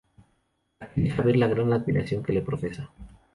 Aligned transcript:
Aquí 0.79 1.01
deja 1.03 1.21
ver 1.21 1.37
la 1.37 1.45
gran 1.47 1.71
admiración 1.73 2.23
que 2.23 2.33
le 2.33 2.41
profesa. 2.41 2.89